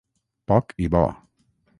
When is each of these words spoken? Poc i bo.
Poc 0.51 0.73
i 0.85 0.89
bo. 0.95 1.03